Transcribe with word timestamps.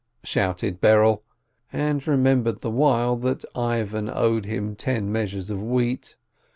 shouted 0.23 0.81
Berel, 0.81 1.21
and 1.71 2.07
remembered 2.07 2.61
the 2.61 2.71
while 2.71 3.15
that 3.17 3.45
Ivan 3.55 4.09
owed 4.11 4.45
him 4.45 4.75
ten 4.75 5.11
measures 5.11 5.51
of 5.51 5.61
wheat. 5.61 6.15